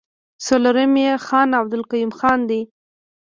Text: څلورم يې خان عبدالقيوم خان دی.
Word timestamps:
څلورم 0.45 0.93
يې 1.03 1.11
خان 1.25 1.49
عبدالقيوم 1.59 2.11
خان 2.19 2.39
دی. 2.49 2.61